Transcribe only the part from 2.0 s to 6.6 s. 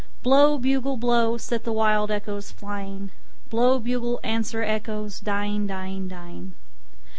echoes flying, Blow, bugle; answer, echoes, dying, dying, dying.